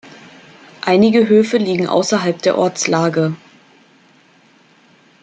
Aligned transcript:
Einige 0.83 1.29
Höfe 1.29 1.57
liegen 1.59 1.85
außerhalb 1.85 2.41
der 2.41 2.57
Ortslage. 2.57 3.35